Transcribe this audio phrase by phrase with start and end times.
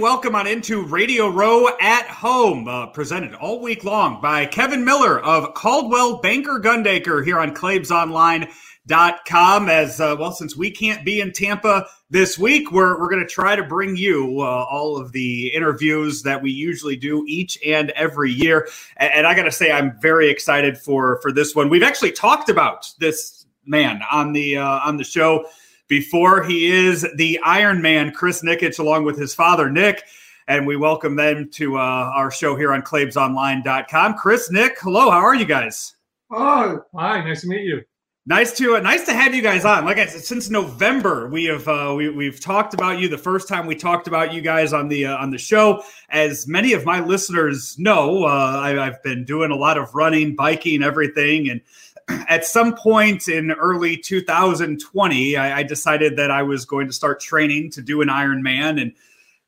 [0.00, 5.18] Welcome on into Radio Row at Home, uh, presented all week long by Kevin Miller
[5.18, 9.68] of Coldwell Banker Gundaker here on ClaibsOnline.com.
[9.68, 13.28] As uh, well, since we can't be in Tampa this week, we're, we're going to
[13.28, 17.90] try to bring you uh, all of the interviews that we usually do each and
[17.90, 18.68] every year.
[18.98, 21.70] And, and I got to say, I'm very excited for for this one.
[21.70, 25.44] We've actually talked about this man on the uh, on the show
[25.88, 30.04] before he is the Iron Man, Chris Nikic, along with his father, Nick.
[30.46, 31.80] And we welcome them to uh,
[32.14, 34.14] our show here on ClaibsOnline.com.
[34.14, 35.10] Chris, Nick, hello.
[35.10, 35.96] How are you guys?
[36.30, 37.22] Oh, Hi.
[37.24, 37.82] Nice to meet you.
[38.28, 39.86] Nice to uh, nice to have you guys on.
[39.86, 43.08] Like I said, since November, we have uh, we, we've talked about you.
[43.08, 46.46] The first time we talked about you guys on the uh, on the show, as
[46.46, 50.82] many of my listeners know, uh, I, I've been doing a lot of running, biking,
[50.82, 51.62] everything, and
[52.28, 57.20] at some point in early 2020, I, I, decided that I was going to start
[57.20, 58.80] training to do an Ironman.
[58.80, 58.92] And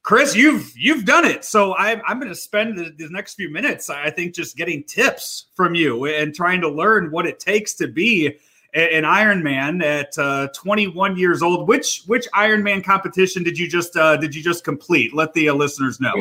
[0.03, 3.51] Chris, you've you've done it, so I, I'm, going to spend the, the, next few
[3.51, 7.75] minutes, I think, just getting tips from you and trying to learn what it takes
[7.75, 8.39] to be
[8.73, 11.69] an Ironman at uh, 21 years old.
[11.69, 15.15] Which which Ironman competition did you just uh, did you just complete?
[15.15, 16.15] Let the uh, listeners know.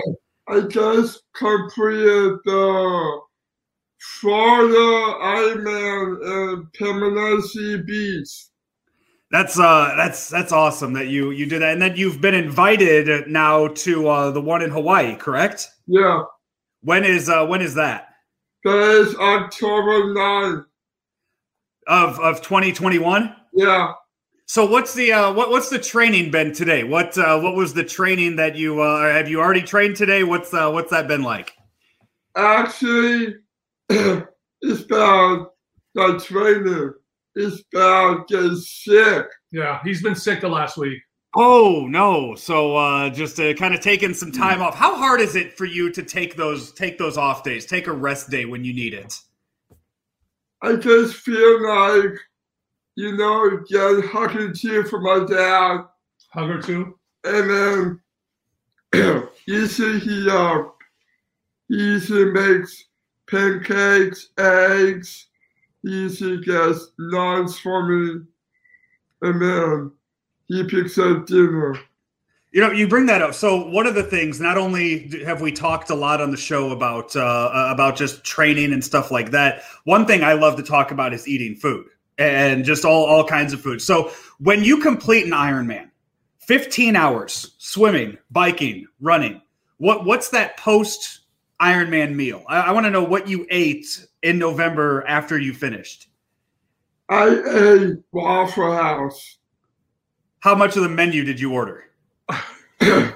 [0.48, 3.22] I just completed the
[4.00, 8.46] Florida Ironman and Pemberley Beach.
[9.32, 13.28] That's uh that's that's awesome that you you did that and then you've been invited
[13.28, 15.68] now to uh the one in Hawaii, correct?
[15.86, 16.24] Yeah.
[16.82, 18.08] When is uh when is that?
[18.64, 20.66] That is October 9th.
[21.88, 23.36] Of of 2021?
[23.54, 23.94] Yeah.
[24.48, 26.84] So what's the uh what what's the training been today?
[26.84, 30.24] What uh what was the training that you uh have you already trained today?
[30.24, 31.54] What's uh what's that been like?
[32.36, 33.36] Actually
[33.90, 35.46] it's bad
[35.96, 37.00] that trainer
[37.36, 39.26] is bad getting sick.
[39.52, 41.02] Yeah, he's been sick the last week.
[41.36, 42.36] Oh no!
[42.36, 44.76] So uh, just uh, kind of taking some time off.
[44.76, 47.66] How hard is it for you to take those take those off days?
[47.66, 49.20] Take a rest day when you need it.
[50.62, 52.20] I just feel like,
[52.96, 55.86] you know, get hug and cheer for my dad.
[56.32, 57.00] Hug or two.
[57.24, 58.00] And
[58.94, 60.64] then usually he uh,
[61.70, 62.86] he usually makes
[63.30, 65.28] pancakes, eggs.
[65.84, 68.22] He gets lunch for me,
[69.22, 69.92] and then
[70.48, 71.80] he picks up dinner.
[72.52, 73.34] You know, you bring that up.
[73.34, 76.72] So one of the things, not only have we talked a lot on the show
[76.72, 79.62] about uh, about just training and stuff like that.
[79.84, 81.86] One thing I love to talk about is eating food
[82.18, 83.82] and just all all kinds of food.
[83.82, 85.92] So when you complete an Ironman,
[86.40, 89.42] fifteen hours swimming, biking, running.
[89.78, 91.19] What what's that post
[91.62, 92.44] Ironman meal?
[92.48, 96.08] I, I want to know what you ate in November after you finished.
[97.10, 99.38] I ate Waffle House.
[100.40, 101.86] How much of the menu did you order?
[102.30, 103.14] um,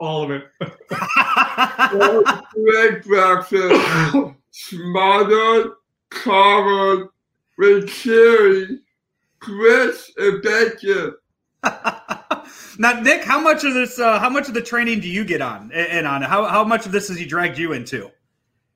[0.00, 0.44] all of it.
[2.54, 5.72] Great breakfast, smothered,
[6.10, 7.08] covered
[7.58, 8.80] with chili,
[9.38, 11.14] grits, and bacon.
[12.78, 13.98] Now, Nick, how much of this?
[13.98, 16.22] Uh, how much of the training do you get on and on?
[16.22, 18.10] How how much of this has he dragged you into?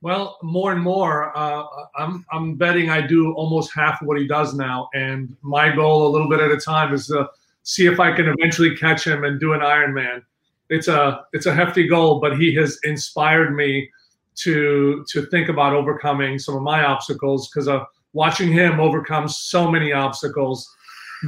[0.00, 1.36] Well, more and more.
[1.36, 1.64] Uh,
[1.96, 6.10] I'm I'm betting I do almost half what he does now, and my goal, a
[6.10, 7.28] little bit at a time, is to
[7.64, 10.22] see if I can eventually catch him and do an Ironman.
[10.70, 13.90] It's a it's a hefty goal, but he has inspired me
[14.36, 17.82] to to think about overcoming some of my obstacles because of
[18.12, 20.72] watching him overcome so many obstacles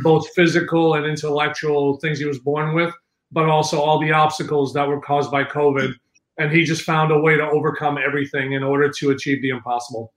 [0.02, 2.92] both physical and intellectual things he was born with,
[3.32, 5.92] but also all the obstacles that were caused by COVID.
[6.38, 10.12] And he just found a way to overcome everything in order to achieve the impossible.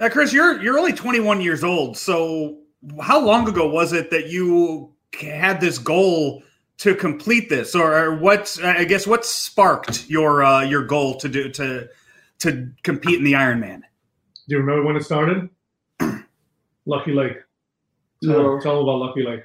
[0.00, 1.96] Now, Chris, you're you're only 21 years old.
[1.96, 2.58] So,
[3.00, 6.42] how long ago was it that you had this goal
[6.78, 8.56] to complete this, or what?
[8.62, 11.88] I guess what sparked your uh, your goal to do to
[12.40, 13.80] to compete in the Ironman?
[14.48, 15.48] Do you remember when it started?
[16.86, 17.36] Lucky Lake.
[18.22, 18.60] Tell, yeah.
[18.60, 19.44] tell them about Lucky Lake.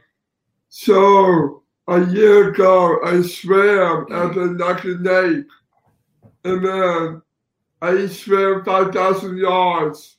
[0.70, 5.46] So a year ago, I swam at the Lucky Lake,
[6.44, 7.22] and then
[7.82, 10.18] I swam five thousand yards,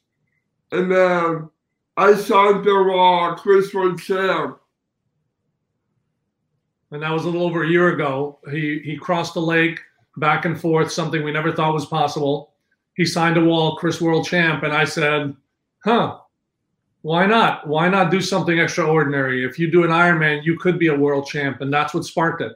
[0.71, 1.49] and then
[1.97, 4.59] I signed the raw Chris World Champ.
[6.91, 8.39] And that was a little over a year ago.
[8.51, 9.81] He he crossed the lake
[10.17, 12.55] back and forth, something we never thought was possible.
[12.97, 15.35] He signed a wall, Chris World Champ, and I said,
[15.83, 16.19] "Huh,
[17.05, 17.67] why not?
[17.67, 19.45] Why not do something extraordinary?
[19.45, 22.41] If you do an Ironman, you could be a world champ, and that's what sparked
[22.41, 22.53] it.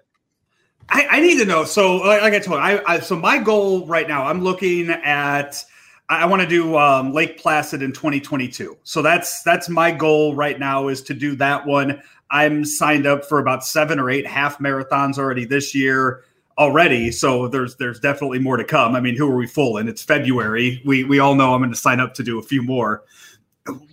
[0.89, 1.65] I, I need to know.
[1.65, 5.63] So, like, like I told, I, I so my goal right now, I'm looking at
[6.09, 8.79] I want to do um, Lake Placid in 2022.
[8.85, 12.03] So that's that's my goal right now is to do that one.
[12.31, 16.25] I'm signed up for about seven or eight half marathons already this year
[16.57, 17.11] already.
[17.11, 18.97] So there's there's definitely more to come.
[18.97, 19.89] I mean, who are we fooling?
[19.89, 20.81] It's February.
[20.87, 23.05] We we all know I'm going to sign up to do a few more.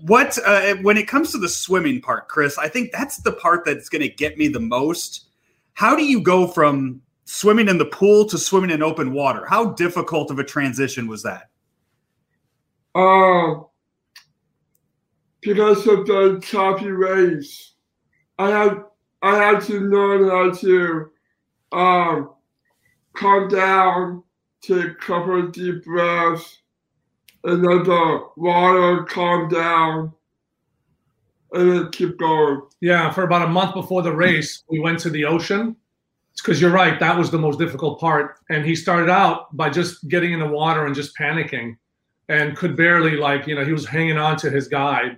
[0.01, 2.57] What uh, when it comes to the swimming part, Chris?
[2.57, 5.25] I think that's the part that's going to get me the most.
[5.74, 9.45] How do you go from swimming in the pool to swimming in open water?
[9.45, 11.50] How difficult of a transition was that?
[12.95, 13.66] Um,
[15.42, 17.75] because of the choppy waves,
[18.39, 18.83] I had
[19.21, 21.12] I had to learn how to
[21.71, 22.30] um
[23.13, 24.24] calm down,
[24.62, 26.60] take a couple deep breaths,
[27.45, 30.13] and let the water calm down,
[31.53, 32.62] and then keep going.
[32.81, 35.75] Yeah, for about a month before the race, we went to the ocean.
[36.33, 38.39] It's because you're right, that was the most difficult part.
[38.50, 41.77] And he started out by just getting in the water and just panicking
[42.27, 45.18] and could barely, like, you know, he was hanging on to his guide.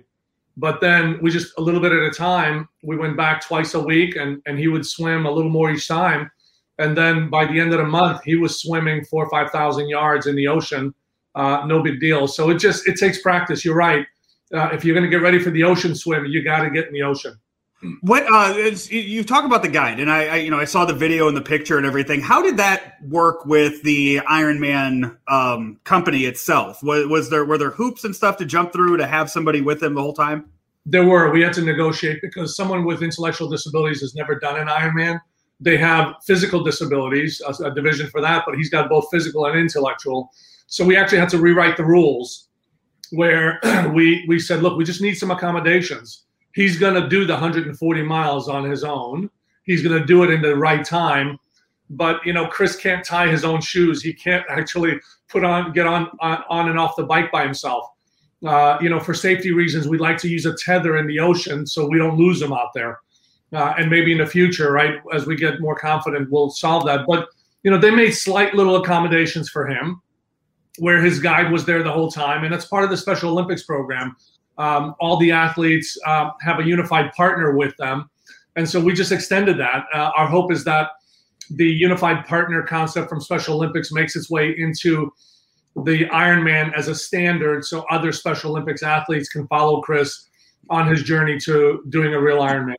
[0.56, 3.80] But then we just, a little bit at a time, we went back twice a
[3.80, 6.30] week and, and he would swim a little more each time
[6.78, 10.26] and then by the end of the month, he was swimming four or 5,000 yards
[10.26, 10.94] in the ocean.
[11.38, 12.26] Uh, no big deal.
[12.26, 13.64] So it just, it takes practice.
[13.64, 14.06] You're right.
[14.52, 16.86] Uh, if you're going to get ready for the ocean swim, you got to get
[16.86, 17.38] in the ocean.
[18.00, 18.54] What uh,
[18.90, 21.36] you talk about the guide, and I, I, you know, I saw the video and
[21.36, 22.20] the picture and everything.
[22.20, 26.82] How did that work with the Ironman um, company itself?
[26.82, 29.78] Was, was there were there hoops and stuff to jump through to have somebody with
[29.78, 30.50] them the whole time?
[30.86, 31.30] There were.
[31.30, 35.20] We had to negotiate because someone with intellectual disabilities has never done an Ironman
[35.60, 39.58] they have physical disabilities, a, a, division for that, but he's got both physical and
[39.58, 40.30] intellectual.
[40.68, 42.48] So we actually had to rewrite the rules
[43.10, 43.58] where
[43.92, 46.24] we we said, look, we just need some accommodations.
[46.54, 49.28] He's going to do the 140 miles on his own.
[49.64, 51.38] He's going to do it in the right time.
[51.90, 54.02] But you know, Chris can't tie his own shoes.
[54.02, 57.90] He can't actually put on get on on, on and off the bike by himself.
[58.46, 61.66] Uh, you know, for safety reasons, we'd like to use a tether in the ocean
[61.66, 63.00] so we don't lose him out there
[63.52, 67.06] uh, and maybe in the future, right, as we get more confident, we'll solve that.
[67.06, 67.28] But
[67.62, 70.00] you know, they made slight little accommodations for him,
[70.78, 73.62] where his guide was there the whole time, and it's part of the Special Olympics
[73.62, 74.16] program.
[74.58, 78.10] Um, all the athletes uh, have a unified partner with them,
[78.56, 79.84] and so we just extended that.
[79.94, 80.90] Uh, our hope is that
[81.50, 85.12] the unified partner concept from Special Olympics makes its way into
[85.84, 90.28] the Ironman as a standard, so other Special Olympics athletes can follow Chris
[90.70, 92.74] on his journey to doing a real Ironman.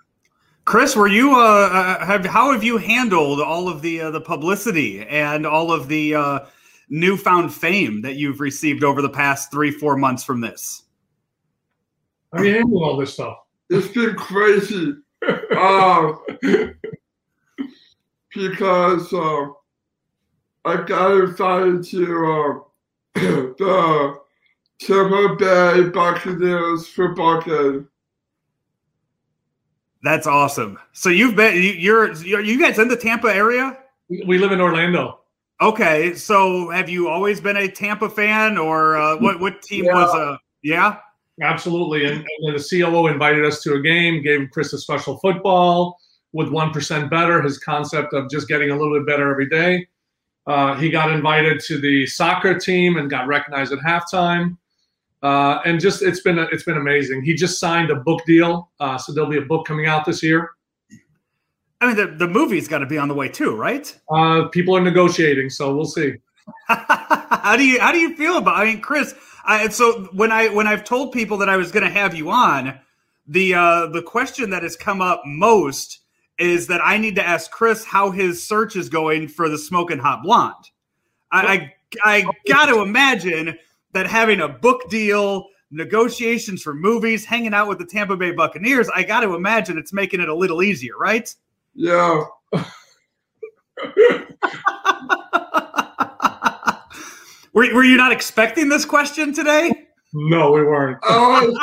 [0.65, 4.21] Chris, were you uh, uh, have how have you handled all of the uh, the
[4.21, 6.39] publicity and all of the uh,
[6.89, 10.83] newfound fame that you've received over the past three four months from this?
[12.33, 13.37] How do you handle all this stuff?
[13.69, 16.13] It's been crazy, uh,
[18.33, 19.47] because uh,
[20.65, 22.59] I got invited to uh,
[23.15, 24.19] the
[24.79, 27.87] Tampa Bay Buccaneers football game
[30.01, 30.79] that's awesome.
[30.93, 33.77] So you've been you, are are you guys in the Tampa area?
[34.09, 35.19] We live in Orlando.
[35.61, 39.41] Okay, so have you always been a Tampa fan, or uh, what?
[39.41, 39.93] What team yeah.
[39.93, 40.15] was?
[40.15, 40.97] Uh, yeah,
[41.41, 42.05] absolutely.
[42.05, 45.97] And, and the COO invited us to a game, gave Chris a special football
[46.31, 47.41] with one percent better.
[47.41, 49.85] His concept of just getting a little bit better every day.
[50.47, 54.57] Uh, he got invited to the soccer team and got recognized at halftime.
[55.21, 57.21] Uh, and just it's been it's been amazing.
[57.21, 60.23] He just signed a book deal, uh, so there'll be a book coming out this
[60.23, 60.51] year.
[61.81, 63.97] I mean, the, the movie's got to be on the way too, right?
[64.09, 66.15] Uh, people are negotiating, so we'll see.
[66.67, 68.57] how do you how do you feel about?
[68.57, 69.15] I mean, Chris.
[69.45, 72.29] I, so when I when I've told people that I was going to have you
[72.29, 72.79] on,
[73.27, 75.99] the uh, the question that has come up most
[76.37, 79.99] is that I need to ask Chris how his search is going for the smoking
[79.99, 80.69] hot blonde.
[81.31, 81.71] I
[82.03, 83.57] I, I got to imagine
[83.93, 88.89] that having a book deal, negotiations for movies, hanging out with the Tampa Bay Buccaneers,
[88.89, 91.33] I got to imagine it's making it a little easier, right?
[91.73, 92.23] Yeah.
[97.53, 99.71] were, were you not expecting this question today?
[100.13, 100.99] No, we weren't.
[101.03, 101.55] I was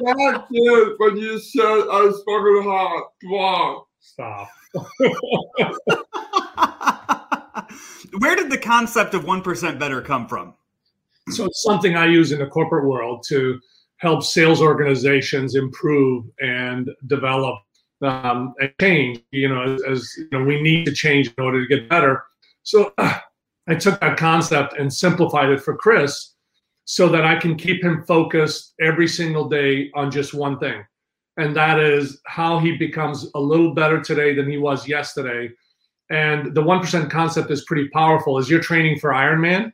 [0.00, 3.12] excited when you said I was fucking hot.
[3.24, 3.86] Wow.
[4.00, 4.50] Stop.
[8.18, 10.52] Where did the concept of 1% better come from?
[11.30, 13.58] So it's something I use in the corporate world to
[13.96, 17.60] help sales organizations improve and develop
[18.02, 19.22] um, and change.
[19.32, 22.24] You know, as, as, you know, we need to change in order to get better.
[22.62, 23.18] So uh,
[23.68, 26.34] I took that concept and simplified it for Chris,
[26.84, 30.84] so that I can keep him focused every single day on just one thing,
[31.36, 35.50] and that is how he becomes a little better today than he was yesterday.
[36.10, 38.38] And the one percent concept is pretty powerful.
[38.38, 39.72] As you're training for Ironman,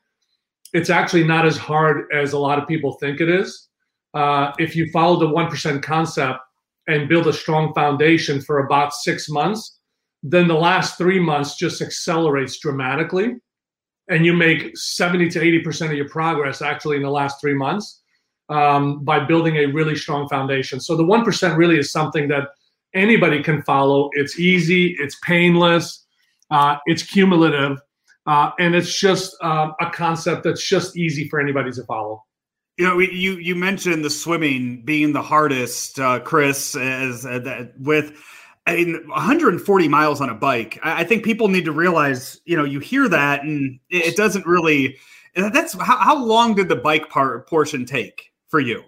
[0.72, 3.68] it's actually not as hard as a lot of people think it is.
[4.14, 6.40] Uh, if you follow the 1% concept
[6.88, 9.78] and build a strong foundation for about six months,
[10.22, 13.36] then the last three months just accelerates dramatically.
[14.08, 18.02] And you make 70 to 80% of your progress actually in the last three months
[18.48, 20.80] um, by building a really strong foundation.
[20.80, 22.48] So the 1% really is something that
[22.94, 24.10] anybody can follow.
[24.12, 26.04] It's easy, it's painless,
[26.50, 27.78] uh, it's cumulative,
[28.26, 32.22] uh, and it's just uh, a concept that's just easy for anybody to follow.
[32.82, 38.12] You know, you you mentioned the swimming being the hardest, uh, Chris, as uh, with.
[38.66, 40.80] I mean, 140 miles on a bike.
[40.82, 44.16] I, I, think people need to realize, you know, you hear that and it, it
[44.16, 44.98] doesn't really.
[45.36, 48.82] That's how, how long did the bike part portion take for you?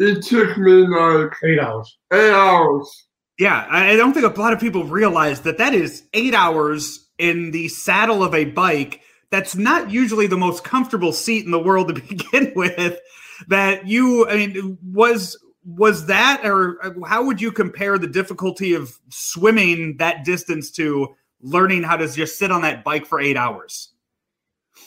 [0.00, 1.96] It took me like eight hours.
[2.12, 3.06] Eight hours.
[3.38, 7.52] Yeah, I don't think a lot of people realize that that is eight hours in
[7.52, 9.02] the saddle of a bike.
[9.30, 12.98] That's not usually the most comfortable seat in the world to begin with.
[13.46, 18.98] That you, I mean, was was that, or how would you compare the difficulty of
[19.10, 23.92] swimming that distance to learning how to just sit on that bike for eight hours?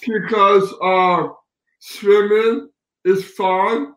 [0.06, 1.30] Because uh,
[1.80, 2.70] swimming
[3.06, 3.94] is fun,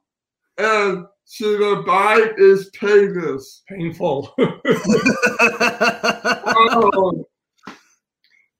[0.58, 3.62] and so the bike is painless.
[3.68, 4.34] Painful.
[4.38, 7.24] um,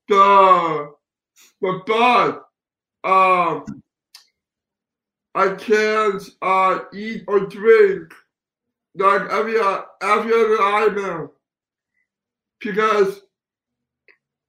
[0.08, 0.92] the
[1.60, 3.64] the but um
[5.34, 8.12] I can't uh eat or drink
[8.94, 9.58] like every
[10.02, 11.30] every other item
[12.60, 13.22] because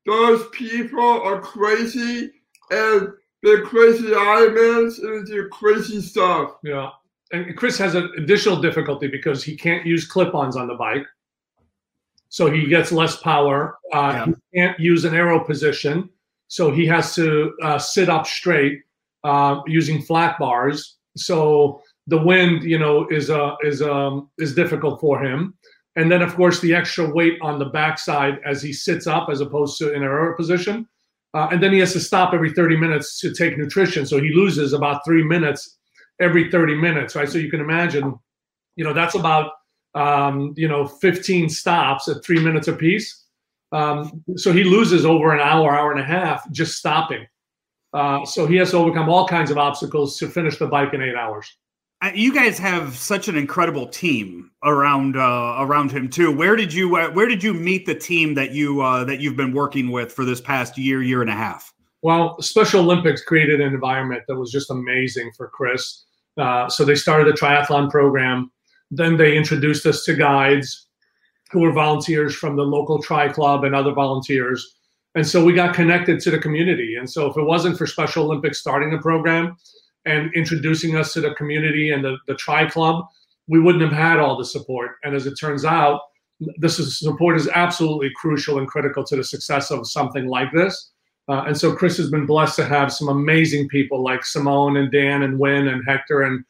[0.06, 2.32] those people are crazy
[2.70, 3.10] and
[3.42, 6.58] they're crazy items and they do crazy stuff.
[6.64, 6.90] Yeah
[7.32, 11.06] and Chris has an additional difficulty because he can't use clip-ons on the bike,
[12.30, 13.78] so he gets less power.
[13.94, 14.26] Uh, yeah.
[14.26, 16.10] He can't use an aero position,
[16.48, 18.82] so he has to uh, sit up straight
[19.26, 20.98] uh, using flat bars.
[21.18, 25.56] So the wind, you know, is uh, is um, is difficult for him.
[25.96, 29.42] And then, of course, the extra weight on the backside as he sits up, as
[29.42, 30.88] opposed to in an aero position.
[31.34, 34.06] Uh, and then he has to stop every 30 minutes to take nutrition.
[34.06, 35.78] So he loses about three minutes
[36.22, 37.28] every 30 minutes, right?
[37.28, 38.14] So you can imagine,
[38.76, 39.52] you know, that's about,
[39.96, 43.26] um, you know, 15 stops at three minutes apiece.
[43.72, 47.26] Um, so he loses over an hour, hour and a half just stopping.
[47.96, 51.02] Uh, so he has to overcome all kinds of obstacles to finish the bike in
[51.02, 51.58] eight hours.
[52.02, 56.30] Uh, you guys have such an incredible team around uh, around him too.
[56.30, 59.38] Where did you uh, where did you meet the team that you uh, that you've
[59.38, 61.74] been working with for this past year year and a half?
[62.02, 66.04] Well, Special Olympics created an environment that was just amazing for Chris.
[66.38, 68.52] Uh, so they started a triathlon program.
[68.92, 70.90] Then they introduced us to guides
[71.52, 74.75] who were volunteers from the local tri club and other volunteers.
[75.16, 76.96] And so we got connected to the community.
[76.98, 79.56] And so if it wasn't for Special Olympics starting the program
[80.06, 83.06] and introducing us to the community and the, the tri club,
[83.48, 84.92] we wouldn't have had all the support.
[85.04, 86.02] And as it turns out,
[86.58, 90.92] this is, support is absolutely crucial and critical to the success of something like this.
[91.30, 94.92] Uh, and so Chris has been blessed to have some amazing people like Simone and
[94.92, 96.44] Dan and Win and Hector and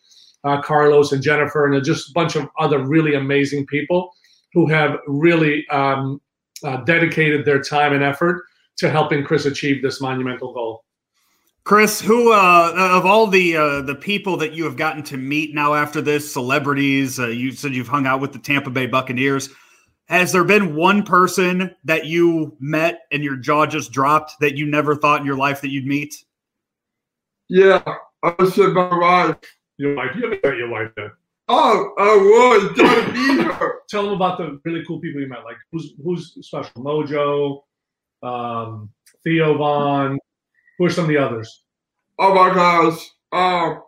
[0.43, 4.12] uh, Carlos and Jennifer and just a bunch of other really amazing people
[4.53, 6.19] who have really um,
[6.63, 8.43] uh, dedicated their time and effort
[8.77, 10.84] to helping Chris achieve this monumental goal.
[11.63, 15.55] Chris, who uh, of all the uh, the people that you have gotten to meet
[15.55, 19.50] now after this, celebrities, uh, you said you've hung out with the Tampa Bay Buccaneers.
[20.08, 24.67] Has there been one person that you met and your jaw just dropped that you
[24.67, 26.24] never thought in your life that you'd meet?
[27.50, 27.82] Yeah,
[28.22, 29.38] I said my wife.
[29.77, 30.15] Your wife.
[30.15, 31.10] You haven't met your wife yet.
[31.48, 32.77] Oh, I was.
[32.77, 33.82] Don't be her.
[33.89, 35.44] Tell them about the really cool people you met.
[35.44, 36.84] Like who's who's special?
[36.84, 37.62] Mojo,
[38.25, 38.89] um,
[39.24, 40.20] Theo Von.
[40.77, 41.62] Who are some of the others?
[42.20, 43.10] Oh my gosh.
[43.32, 43.82] Um,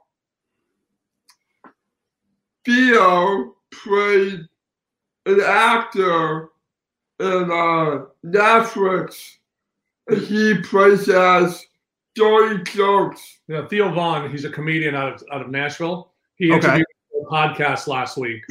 [2.66, 4.42] Theo played
[5.26, 6.50] an actor
[7.20, 9.38] in uh, Netflix.
[10.10, 11.66] He plays as
[12.16, 13.40] Joey Jokes.
[13.48, 16.12] Yeah, Theo Von, he's a comedian out of out of Nashville.
[16.36, 16.86] He interviewed
[17.22, 18.44] a podcast last week.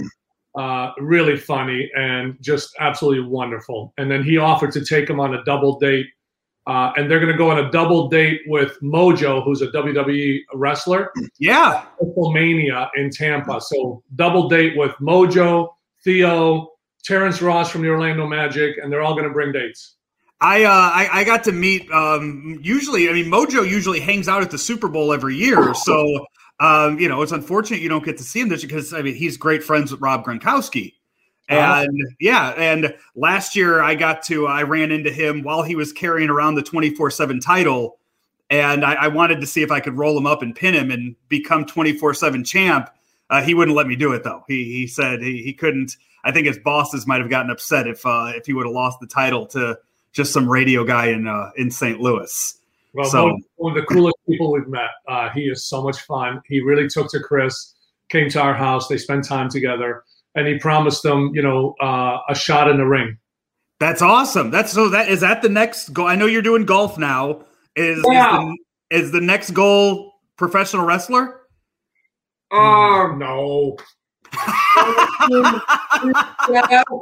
[0.57, 3.93] Uh, really funny and just absolutely wonderful.
[3.99, 6.07] And then he offered to take him on a double date.
[6.67, 10.41] Uh, and they're going to go on a double date with Mojo, who's a WWE
[10.55, 11.13] wrestler.
[11.39, 11.85] Yeah.
[12.17, 13.61] Mania in Tampa.
[13.61, 15.69] So double date with Mojo,
[16.03, 16.71] Theo,
[17.05, 19.97] Terrence Ross from the Orlando Magic, and they're all going to bring dates.
[20.41, 21.91] I, uh, I, I got to meet.
[21.91, 26.27] Um, usually, I mean, Mojo usually hangs out at the Super Bowl every year, so
[26.61, 29.15] um, you know it's unfortunate you don't get to see him this because I mean
[29.15, 30.95] he's great friends with Rob Gronkowski,
[31.49, 31.85] uh-huh.
[31.87, 35.93] and yeah, and last year I got to I ran into him while he was
[35.93, 37.99] carrying around the twenty four seven title
[38.51, 40.91] and I, I, wanted to see if I could roll him up and pin him
[40.91, 42.91] and become 24 7 champ.
[43.29, 44.45] Uh, he wouldn't let me do it though.
[44.47, 45.97] He he said he, he couldn't.
[46.23, 49.01] I think his bosses might have gotten upset if uh, if he would have lost
[49.01, 49.79] the title to
[50.13, 52.01] just some radio guy in uh, in St.
[52.01, 52.56] Louis.
[52.97, 54.89] Well, so, one, of the coolest people we've met.
[55.07, 56.41] Uh, he is so much fun.
[56.47, 57.75] He really took to Chris,
[58.09, 58.89] came to our house.
[58.89, 60.03] They spent time together,
[60.35, 63.19] and he promised them, you know, uh, a shot in the ring.
[63.81, 64.51] That's awesome.
[64.51, 64.89] That's so.
[64.89, 66.07] That is that the next goal.
[66.07, 67.45] I know you're doing golf now.
[67.75, 68.41] Is yeah.
[68.41, 68.47] is,
[68.91, 71.43] the, is the next goal professional wrestler?
[72.51, 73.77] Um, no.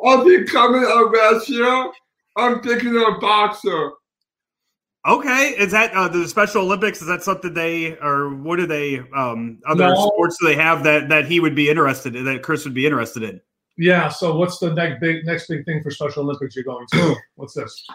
[0.05, 1.93] I'll be coming a wrestler.
[2.37, 3.93] I'm thinking a boxer.
[5.07, 7.03] Okay, is that uh, the Special Olympics?
[7.03, 9.01] Is that something they or what do they?
[9.15, 9.95] Um, other no.
[9.95, 12.25] sports do they have that that he would be interested in?
[12.25, 13.41] That Chris would be interested in?
[13.77, 14.09] Yeah.
[14.09, 17.17] So what's the next big next big thing for Special Olympics you're going to?
[17.35, 17.87] what's this?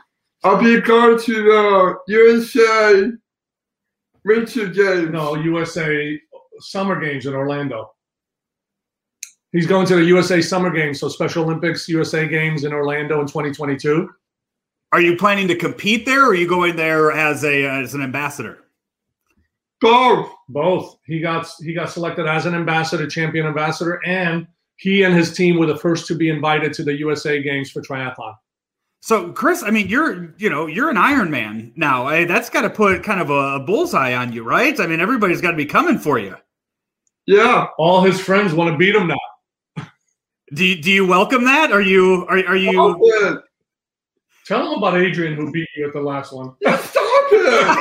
[0.43, 3.11] I'll be going to the USA
[4.23, 5.09] Winter Games.
[5.09, 6.19] No, USA
[6.59, 7.91] Summer Games in Orlando.
[9.51, 13.25] He's going to the USA Summer Games, so Special Olympics USA Games in Orlando in
[13.25, 14.07] 2022.
[14.91, 18.01] Are you planning to compete there, or are you going there as a as an
[18.01, 18.59] ambassador?
[19.81, 20.31] Both.
[20.49, 20.97] Both.
[21.05, 25.57] He got he got selected as an ambassador, champion ambassador, and he and his team
[25.57, 28.33] were the first to be invited to the USA Games for triathlon.
[29.01, 32.07] So, Chris, I mean, you're you know you're an Iron Man now.
[32.07, 34.77] I, that's got to put kind of a, a bullseye on you, right?
[34.79, 36.35] I mean, everybody's got to be coming for you.
[37.25, 39.85] Yeah, all his friends want to beat him now.
[40.53, 41.71] Do you, do you welcome that?
[41.71, 42.79] Are you are are you?
[42.79, 43.41] Oh,
[44.49, 46.55] Tell him about Adrian who beat you at the last one.
[46.59, 47.77] Yeah, stop it!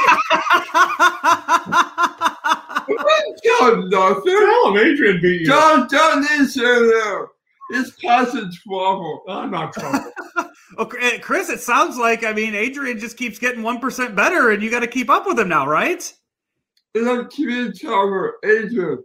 [3.43, 4.37] John, nothing.
[4.37, 5.47] Tell him Adrian beat you.
[5.47, 7.29] John, John is there.
[7.71, 9.23] It's passage trouble.
[9.31, 10.13] I'm not trouble.
[10.79, 14.63] okay, Chris, it sounds like I mean Adrian just keeps getting one percent better, and
[14.63, 16.13] you got to keep up with him now, right?
[16.95, 19.03] And I'm keeping telling Adrian,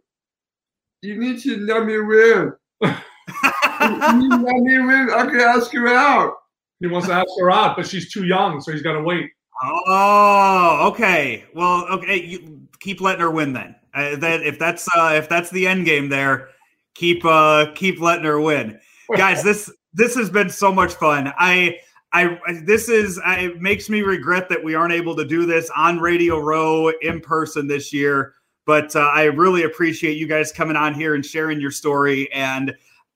[1.01, 2.51] you need to let me win.
[2.81, 5.09] you need to let me win.
[5.15, 6.39] I can ask you out.
[6.79, 9.29] He wants to ask her out, but she's too young, so he's got to wait.
[9.63, 11.45] Oh, okay.
[11.53, 12.21] Well, okay.
[12.21, 13.75] You keep letting her win then.
[13.93, 16.49] Uh, that if that's uh, if that's the end game there,
[16.95, 18.79] keep uh, keep letting her win,
[19.15, 19.43] guys.
[19.43, 21.31] This this has been so much fun.
[21.37, 21.77] I
[22.11, 25.69] I this is I, it makes me regret that we aren't able to do this
[25.75, 28.33] on Radio Row in person this year.
[28.65, 32.73] But uh, I really appreciate you guys coming on here and sharing your story and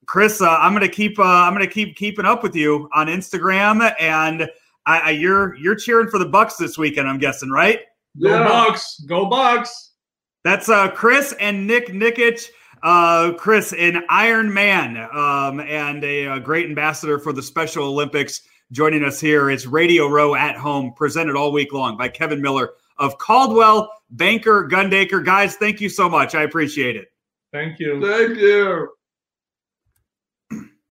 [0.08, 3.93] Chris, uh, I'm gonna keep uh, I'm gonna keep keeping up with you on Instagram,
[4.00, 4.50] and
[4.86, 7.10] I, I, you're you're cheering for the Bucs this weekend.
[7.10, 7.82] I'm guessing, right?
[8.22, 8.48] Go yeah.
[8.48, 9.06] Bucs!
[9.06, 9.70] Go Bucs!
[10.43, 12.48] That's uh, Chris and Nick Nikic.
[12.84, 18.43] Uh, Chris, an Iron Man, um, and a, a, great ambassador for the Special Olympics,
[18.72, 19.50] joining us here.
[19.50, 24.70] It's Radio Row at Home, presented all week long by Kevin Miller of Coldwell Banker
[24.70, 25.26] Gundaker.
[25.26, 26.36] Guys, thank you so much.
[26.36, 27.08] I appreciate it.
[27.52, 28.00] Thank you.
[28.00, 28.89] Thank you.